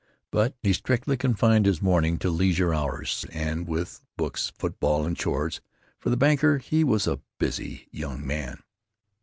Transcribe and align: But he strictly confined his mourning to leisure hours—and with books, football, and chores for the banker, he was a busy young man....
But 0.31 0.55
he 0.63 0.73
strictly 0.73 1.15
confined 1.15 1.67
his 1.67 1.79
mourning 1.79 2.17
to 2.17 2.31
leisure 2.31 2.73
hours—and 2.73 3.67
with 3.67 4.03
books, 4.17 4.51
football, 4.57 5.05
and 5.05 5.15
chores 5.15 5.61
for 5.99 6.09
the 6.09 6.17
banker, 6.17 6.57
he 6.57 6.83
was 6.83 7.05
a 7.05 7.21
busy 7.37 7.87
young 7.91 8.25
man.... 8.25 8.63